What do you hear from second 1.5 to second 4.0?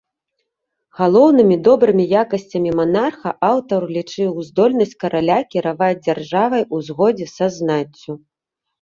добрымі якасцямі манарха аўтар